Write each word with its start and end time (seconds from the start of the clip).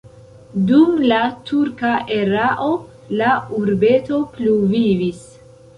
Dum 0.69 0.95
la 1.11 1.19
turka 1.49 1.93
erao 2.17 2.73
la 3.21 3.37
urbeto 3.61 4.23
pluvivis. 4.37 5.27